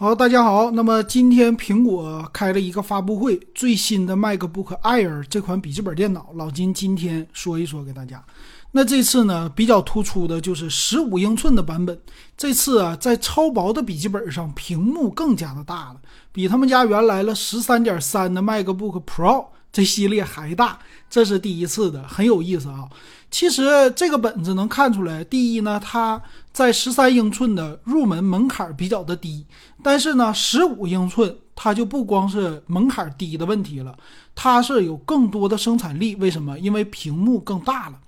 [0.00, 0.70] 好，大家好。
[0.70, 8.24] 那么今天苹果开了一个发布会，最新的 MacBook Air 这款笔记本电脑，老金今天说一说给大家。
[8.70, 12.00] 那这次呢，比较突出的就是十五英寸的版本。
[12.36, 15.96] 这次啊，在超薄的笔记本上，屏幕更加的大了，
[16.30, 20.78] 比他们家原来了十三点三的 MacBook Pro 这系列还大，
[21.08, 22.88] 这是第一次的，很有意思啊。
[23.30, 26.22] 其实这个本子能看出来，第一呢，它
[26.52, 29.44] 在十三英寸的入门门槛比较的低，
[29.82, 33.94] 但是呢，十五英寸它就不光是门槛低的问题了，
[34.34, 36.14] 它是有更多的生产力。
[36.16, 36.58] 为什么？
[36.58, 38.00] 因为屏幕更大了。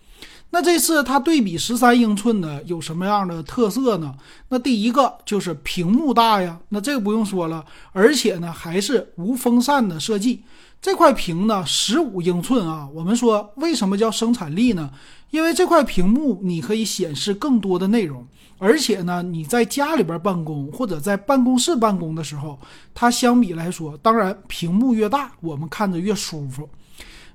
[0.52, 4.14] 那这次它对比十三英寸的有什么样的特色呢？
[4.48, 10.42] 那第一个就是屏幕大呀，那这个不用说了，而且呢还是无风扇的设计。
[10.82, 12.88] 这块屏呢，十五英寸啊。
[12.94, 14.90] 我们说为什么叫生产力呢？
[15.30, 18.26] 因为这块屏幕你可以显示更多的内容，
[18.58, 22.58] 而且呢，你在家里边办公或者在办公室办公的时候，
[22.92, 26.68] 它相比来说，当然屏幕越大，我们看着越舒服。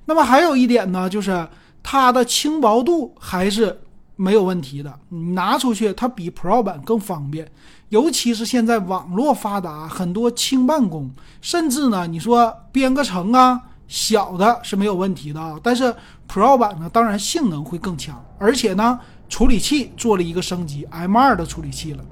[0.04, 1.48] 那么还有一点呢，就是
[1.88, 3.80] 它的轻薄度还是
[4.16, 7.48] 没有问题的，你拿出去它比 Pro 版更方便。
[7.90, 11.08] 尤其是现在网络发达，很多轻办公，
[11.40, 15.54] 甚至呢，你说编个程啊，小的是没有问题的啊。
[15.62, 15.94] 但是
[16.28, 18.98] Pro 版呢，当然性能会更强，而且呢，
[19.28, 22.04] 处理器做了一个升级，M2 的处理器了。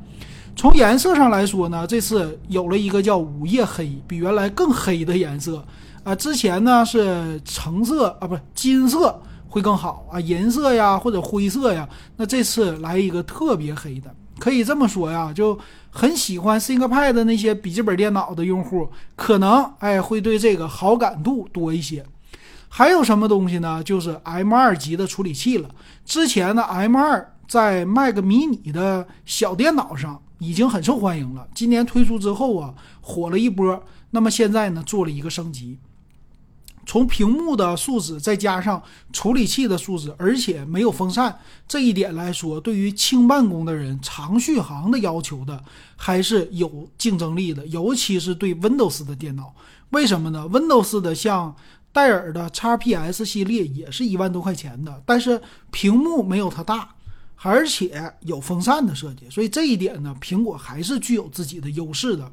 [0.55, 5.65] 从颜色上来说呢，这次有了一个叫午夜黑，比原来更黑的颜色
[6.05, 6.15] 啊。
[6.15, 9.21] 之前呢是橙色啊，不是金色
[9.55, 11.89] 会更好啊，银色呀或者灰色呀。
[12.17, 14.13] 那这次来一个特别黑的。
[14.41, 15.57] 可以这么说呀，就
[15.91, 22.05] 很喜欢 ThinkPad 的那些笔记本电脑的用户，可能哎会对这个好感度多一些。
[22.69, 23.81] 还有什么东西呢？
[23.85, 25.71] 就是 M2 级的处理器了。
[26.05, 33.81] 之前的 M2 在 Mac mini 的小电脑上已经很受欢迎了，今年推出之后啊，火了一波。
[34.11, 35.79] 那么现在呢，做了一个升级。
[36.87, 38.83] 从屏幕的素质再加上
[39.13, 45.63] 处理器的素质，而且没有风扇这一点来说，对于轻办公的人、长续航的要求的，
[45.97, 47.67] 还是有竞争力的。
[47.69, 49.55] 尤其是对 Windows 的电脑，
[49.91, 51.55] 为什么呢？Windows 的像
[51.93, 56.95] 戴尔的 XPS 系列也是一万多块钱的，但是屏幕没有它大，
[57.37, 62.31] 而且有风扇的设计，所以这一点呢，苹果还是具有自己的优势的。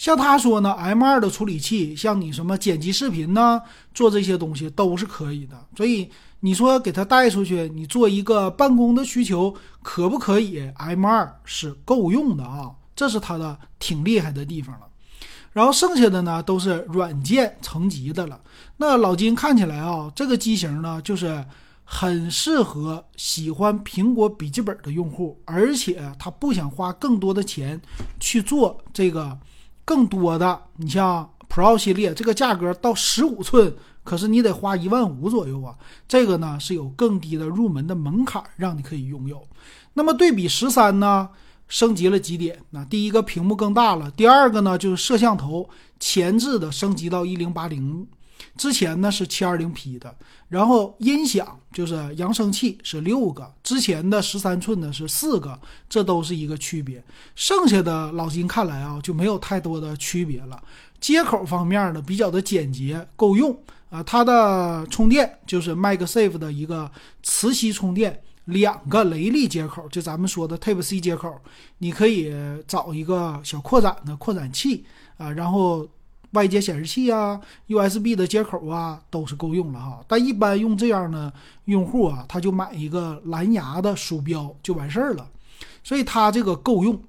[0.00, 3.60] 像他说呢，M2 的处理器，像你什么剪辑视频呢，
[3.92, 5.54] 做这些东西都是可以的。
[5.76, 14.86] 所以你说给他带出去，你做一个办公的需求，可不可以？M2 是够用的啊，这是它的挺厉害的地方了。
[15.52, 18.40] 然后剩下的呢，都是软件层级的了。
[18.78, 21.44] 那老金看起来啊，这个机型呢，就是
[21.84, 27.78] 很适合喜欢苹果笔记本的用户，而且他不想花更多的钱
[28.18, 29.38] 去做这个。
[29.90, 33.74] 更多的，你像 Pro 系列这个价格到十五寸，
[34.04, 35.74] 可是你得花一万五左右啊。
[36.06, 39.42] 这个呢是有更低的入门的门槛，让你可以拥有。
[39.94, 41.28] 那么对比十三呢，
[41.66, 42.56] 升级了几点？
[42.70, 45.68] 那第一个屏幕更大了，第二个呢就是摄像头
[45.98, 48.06] 前置的升级到一零八零。
[48.56, 50.14] 之前呢是七二零 P 的，
[50.48, 55.58] 然后音响就是扬声器是六个，之前的十三寸的是四个，
[55.88, 57.02] 这都是一个区别。
[57.34, 60.62] 剩下的老金看来啊就没有太多的区别了。
[61.00, 63.56] 接口方面呢比较的简洁，够用
[63.88, 64.02] 啊。
[64.02, 66.90] 它的充电就是 MagSafe 的一个
[67.22, 71.34] 磁吸充电，两个雷利接口，就咱们说的 Type C 接口，
[71.78, 72.34] 你可以
[72.66, 74.84] 找一个小扩展的扩展器
[75.16, 75.88] 啊，然后。
[76.32, 80.00] 外接显示器啊，USB 的接口啊，都是够用了哈。
[80.06, 81.32] 但一般用这样的
[81.64, 85.28] 用户啊，他就买一个蓝牙的鼠标就完事儿了，
[85.82, 87.00] 所以它这个够用。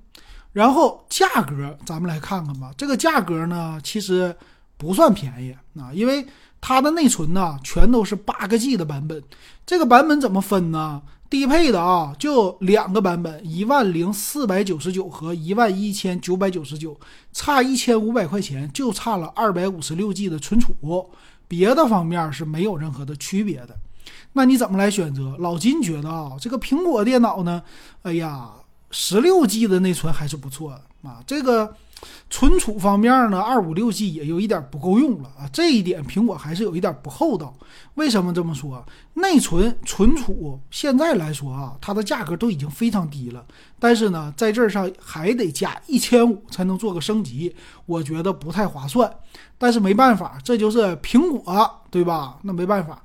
[0.53, 2.73] 然后价格，咱们来看看吧。
[2.75, 4.35] 这个价格呢，其实
[4.75, 6.25] 不算便宜啊，因为
[6.61, 9.21] 它的内存呢，全都是八个 G 的版本。
[9.65, 11.01] 这个版本怎么分呢？
[11.27, 16.99] 低配的啊，就两个版本，一万零四百九十九和一万一千九百九十九，
[17.33, 21.09] 差一千五百块钱，就差了二百五十六 G 的存储，
[21.47, 23.75] 别的方面是没有任何的区别的。
[24.33, 25.35] 那你怎么来选择？
[25.39, 27.63] 老金觉得啊，这个苹果电脑呢，
[28.03, 28.51] 哎呀，
[28.91, 31.75] 十六 G 的内存还是不错的啊，这个。
[32.29, 37.53] 存储方面呢，二五六 G 也有一点不够用了啊，这一点苹果还是有一点不厚道。
[37.95, 38.85] 为什么这么说？
[39.15, 43.45] 内存存储现在来说啊，它的价格都已经非常低了，
[43.79, 47.53] 但是呢，在这儿上还得加一千五才能做个升级，
[47.85, 49.11] 我觉得不太划算。
[49.57, 52.37] 但是没办法，这就是苹果，对吧？
[52.43, 53.01] 那没办法。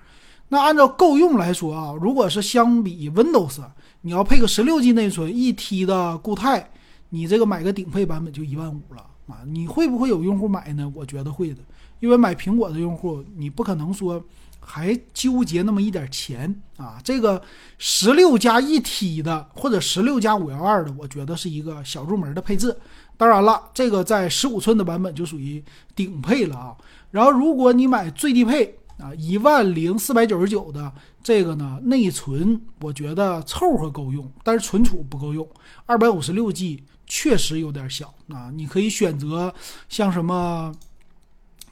[0.48, 3.58] 那按照够用来说啊，如果是相比 Windows，
[4.02, 6.70] 你要配个十六 G 内存，一 T 的固态。
[7.10, 9.42] 你这个买个顶配版本就一万五了啊。
[9.46, 10.90] 你会不会有用户买呢？
[10.94, 11.60] 我觉得会的，
[12.00, 14.22] 因为买苹果的用户，你不可能说
[14.60, 16.98] 还纠结那么一点钱啊。
[17.04, 17.40] 这个
[17.78, 22.76] 十六加一 T 的或者十六加五幺二的，我觉得是一个小入门的配置。
[23.16, 25.64] 当然了，这个在十五寸的版本就属于
[25.94, 26.76] 顶配了啊。
[27.10, 30.92] 然后如果你买最低配啊，一万零四百九十九的
[31.22, 35.48] 这个呢，内存我觉得凑合够用，但是存储不够用，
[35.86, 38.50] 二百五十六 G 确实有点小啊。
[38.52, 39.54] 你可以选择
[39.88, 40.74] 像什么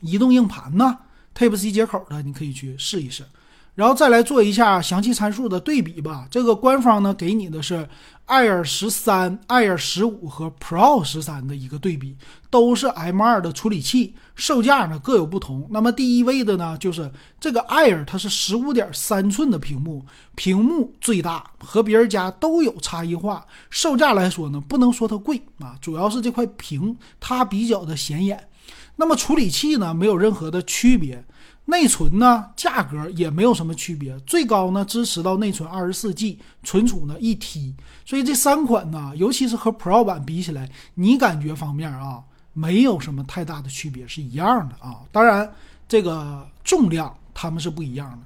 [0.00, 0.98] 移动硬盘呐
[1.34, 3.24] ，Type C 接口的，你可以去试一试。
[3.74, 6.26] 然后再来做一下详细参数的对比吧。
[6.30, 7.88] 这个官方呢给你的是
[8.26, 12.16] Air 十三、Air 十五和 Pro 十三的一个对比，
[12.48, 15.66] 都是 M2 的处理器，售价呢各有不同。
[15.70, 17.10] 那么第一位的呢就是
[17.40, 23.44] 这个 Air，它是十五点三寸的屏幕，屏幕最大，和别人家都有差异化。
[23.70, 28.48] 售价来说呢，不能说它贵啊，主要是这块屏它比较的显眼。
[28.96, 31.24] 那么处理器呢没有任何的区别。
[31.66, 37.74] 内存呢，价格也没有什么区别，最高呢支持到内存二十四 G，存储呢一 T，
[38.04, 42.22] 所以这三款呢，尤其是和 Pro 版比起来，你感觉方面啊，
[42.52, 45.00] 没有什么太大的区别，是一样的啊。
[45.10, 45.50] 当然，
[45.88, 48.18] 这个重量它们是不一样的。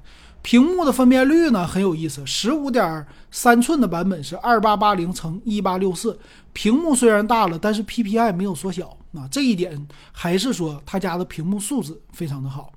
[0.43, 6.19] 屏幕的分辨率呢很有意思，十五点三寸的版本是二八八零乘一八六四，
[6.53, 12.73] 屏幕虽然大了，但是 PPI 没有缩小啊，这一点还是说他家的屏幕素质非常的好。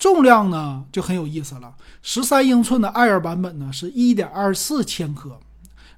[0.00, 5.38] 重量呢就很有意思了，十三英寸的 Air 版本呢是一点二四千克，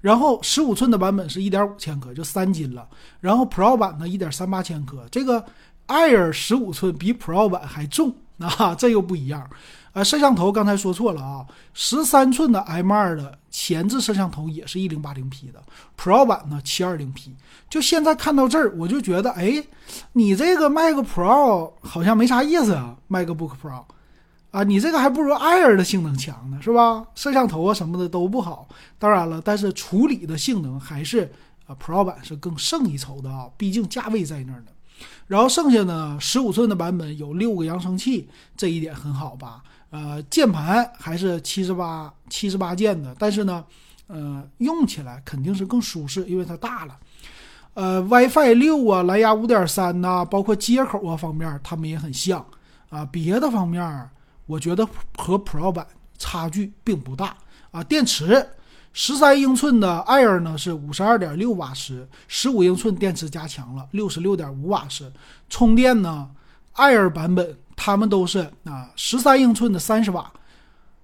[0.01, 2.89] 然后十五寸的版本是一点五千克，就三斤了。
[3.21, 5.45] 然后 Pro 版呢一点三八千克，这个
[5.87, 9.49] Air 十五寸比 Pro 版还重啊，这又不一样。
[9.93, 15.63] 啊，摄像头刚才说错了啊，十三寸的 M2 的前置摄像头也是一零八零 P 的
[15.99, 17.35] ，Pro 版呢七二零 P。
[17.69, 19.63] 就现在看到这儿，我就觉得，哎，
[20.13, 23.85] 你这个 Mac Pro 好像没啥意思啊，MacBook Pro，
[24.51, 27.07] 啊，你这个还不如 Air 的性能强呢，是吧？
[27.15, 28.67] 摄像头啊什么的都不好，
[28.99, 31.31] 当然了，但是处理的性能还是
[31.67, 34.67] 啊 Pro 版是更胜一筹的啊，毕竟价位在那儿呢。
[35.27, 39.63] 然后剩下呢，十五寸的版本有六个扬声器，这一点很好吧？
[39.93, 43.63] 呃，键盘还是七十八七十八键的，但是呢，
[44.07, 46.99] 呃，用起来肯定是更舒适，因为它大了。
[47.75, 52.43] 呃，WiFi 六啊，蓝牙五点三呐，包括接口啊方面，它们也很像
[52.89, 53.07] 啊。
[53.13, 54.09] 别的方面，
[54.47, 55.87] 我觉得和 Pro 版
[56.17, 57.37] 差距并不大
[57.71, 57.85] 啊。
[57.85, 58.49] 电池，
[58.95, 65.13] 十三英寸的 Air 呢是五十二点六瓦时，十五英寸电池加强了，六十六点五瓦时。
[65.51, 66.31] 充电呢
[66.77, 67.59] ，Air 版本。
[67.85, 70.33] 它们都是啊，十三英寸的三十瓦，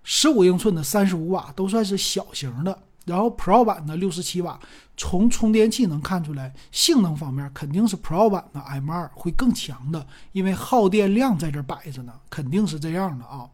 [0.04, 2.78] 十五英寸的三十五瓦，都算是小型的。
[3.04, 4.60] 然后 Pro 版的六十七瓦，
[4.96, 13.48] 从充电器能看出来，性能方面肯定是 Pro 版的 M 二会更强的，因为耗电量在这摆着呢，肯定是这样的啊。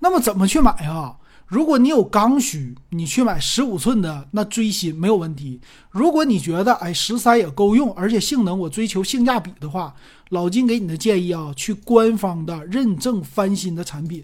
[0.00, 1.16] 那么怎么去买啊？
[1.48, 5.58] 如果你有刚需，你去买十五寸的那追新没有问题。
[5.90, 9.94] 如果你觉得哎十三也够用，而且性能我追求性价比的话，
[10.28, 14.22] 老金给你的建议啊，去官方的认证翻新的产品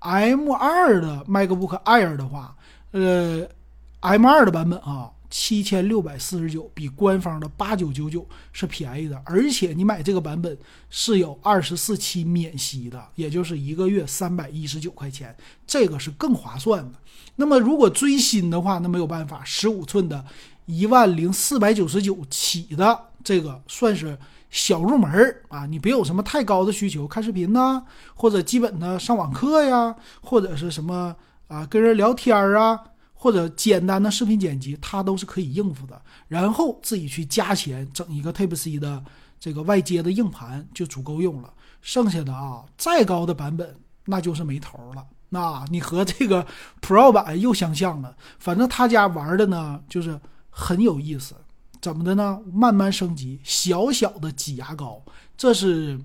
[0.00, 2.56] ，M 二的 MacBook Air 的话，
[2.90, 3.46] 呃
[4.00, 5.10] ，M 二的版本啊。
[5.36, 10.56] 七千六百四十九，比官方的八九九九是便宜的，而且你买这个版本
[10.88, 15.36] 是有二十四期免息的，也就是一个月三百一十九块钱，
[15.66, 16.98] 这个是更划算的。
[17.34, 20.24] 那么如果追新的话，那没有办法，十五寸的
[20.66, 24.16] 一万零四百九十九起的这个算是
[24.50, 27.82] 小入门啊，你别有什么太高的需求，看视频呐，
[28.14, 31.16] 或者基本的上网课呀，或者是什么
[31.48, 32.78] 啊跟人聊天啊。
[33.14, 36.02] 或者简单的视频剪辑，它都是可以应付的。
[36.28, 39.02] 然后自己去加钱整一个 Type C 的
[39.40, 41.52] 这个外接的硬盘就足够用了。
[41.80, 45.06] 剩下的啊，再高的版本那就是没头了。
[45.30, 46.46] 那你和这个
[46.80, 48.16] Pro 版又相像了。
[48.38, 51.34] 反正他家玩的呢，就是很有意思。
[51.80, 52.40] 怎么的呢？
[52.50, 55.02] 慢慢升级，小小的挤牙膏，
[55.36, 56.00] 这是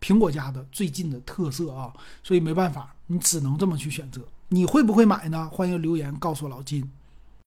[0.00, 1.92] 苹果家的最近的特色啊。
[2.24, 4.22] 所以没办法，你只能这么去选择。
[4.52, 5.48] 你会不会买呢？
[5.52, 6.90] 欢迎留言告诉老金。